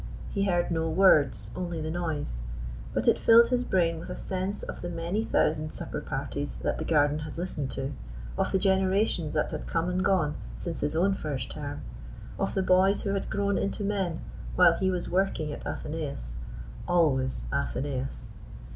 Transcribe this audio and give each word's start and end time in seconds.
He 0.31 0.45
heard 0.45 0.71
no 0.71 0.89
words, 0.89 1.51
only 1.55 1.79
the 1.79 1.91
noise; 1.91 2.39
but 2.91 3.07
it 3.07 3.19
filled 3.19 3.49
his 3.49 3.63
brain 3.63 3.99
with 3.99 4.09
a 4.09 4.15
sense 4.15 4.63
of 4.63 4.81
the 4.81 4.89
many 4.89 5.23
thousand 5.25 5.75
supper 5.75 6.01
parties 6.01 6.55
that 6.63 6.79
the 6.79 6.85
garden 6.85 7.19
had 7.19 7.37
listened 7.37 7.69
to, 7.73 7.93
of 8.35 8.51
the 8.51 8.57
generations 8.57 9.35
that 9.35 9.51
had 9.51 9.67
come 9.67 9.89
and 9.89 10.03
gone 10.03 10.37
since 10.57 10.79
his 10.79 10.95
own 10.95 11.13
first 11.13 11.51
term, 11.51 11.81
of 12.39 12.55
the 12.55 12.63
boys 12.63 13.03
who 13.03 13.13
had 13.13 13.29
grown 13.29 13.59
into 13.59 13.83
men 13.83 14.21
while 14.55 14.73
he 14.73 14.89
was 14.89 15.07
working 15.07 15.53
at 15.53 15.67
Athenaeus 15.67 16.37
always 16.87 17.45
Athenaeus. 17.53 18.31